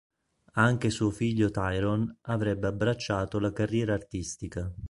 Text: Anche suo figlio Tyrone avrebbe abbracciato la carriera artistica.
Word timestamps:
Anche 0.53 0.89
suo 0.89 1.11
figlio 1.11 1.51
Tyrone 1.51 2.17
avrebbe 2.21 2.65
abbracciato 2.65 3.37
la 3.37 3.53
carriera 3.53 3.93
artistica. 3.93 4.73